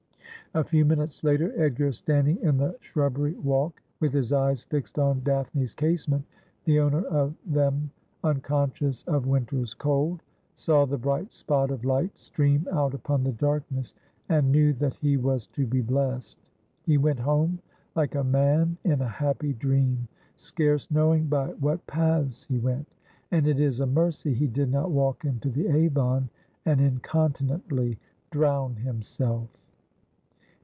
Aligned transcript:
A 0.53 0.65
few 0.65 0.83
minutes 0.83 1.23
later 1.23 1.53
Edgar, 1.55 1.93
standing 1.93 2.35
in 2.41 2.57
the 2.57 2.75
shrubbery 2.81 3.35
walk, 3.35 3.81
with 4.01 4.11
his 4.11 4.33
eyes 4.33 4.63
fixed 4.63 4.99
on 4.99 5.23
Daphne's 5.23 5.73
casement, 5.73 6.25
the 6.65 6.77
owner 6.81 7.05
of 7.05 7.33
them 7.45 7.89
unconscious 8.21 9.01
of 9.03 9.25
winter's 9.27 9.73
cold, 9.73 10.19
saw 10.55 10.85
the 10.85 10.97
bright 10.97 11.31
spot 11.31 11.71
of 11.71 11.85
light 11.85 12.11
stream 12.19 12.67
out 12.73 12.93
upon 12.93 13.23
the 13.23 13.31
darkness, 13.31 13.93
and 14.27 14.51
knew 14.51 14.73
that 14.73 14.93
he 14.95 15.15
was 15.15 15.47
to 15.47 15.65
be 15.65 15.79
blest. 15.79 16.37
He 16.83 16.97
Avent 16.97 17.19
home 17.19 17.59
like 17.95 18.15
a 18.15 18.23
man 18.25 18.75
in 18.83 18.99
a 18.99 19.07
happy 19.07 19.53
dream, 19.53 20.09
scarce 20.35 20.91
knowing 20.91 21.27
by 21.27 21.47
what 21.61 21.87
paths 21.87 22.43
he 22.43 22.59
went; 22.59 22.89
and 23.31 23.47
it 23.47 23.57
is 23.61 23.79
a 23.79 23.85
mercy 23.87 24.33
he 24.33 24.47
did 24.47 24.69
not 24.69 24.91
walk 24.91 25.23
into 25.23 25.49
the 25.49 25.69
Avon 25.69 26.29
and 26.65 26.81
incontinently 26.81 27.97
drown 28.31 28.75
himself. 28.75 29.47